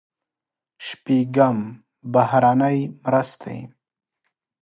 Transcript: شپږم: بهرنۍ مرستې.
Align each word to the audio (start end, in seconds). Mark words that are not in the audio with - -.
شپږم: 0.85 1.57
بهرنۍ 2.13 2.77
مرستې. 3.03 3.57